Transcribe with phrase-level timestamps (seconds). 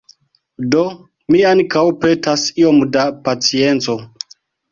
[0.75, 0.79] Do
[1.33, 3.99] mi ankaŭ petas iom da pacienco.